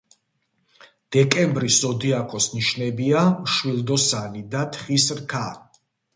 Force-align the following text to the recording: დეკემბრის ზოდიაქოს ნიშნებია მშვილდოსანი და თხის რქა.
დეკემბრის 1.15 1.77
ზოდიაქოს 1.83 2.47
ნიშნებია 2.55 3.21
მშვილდოსანი 3.35 4.43
და 4.57 4.65
თხის 4.75 5.09
რქა. 5.21 5.45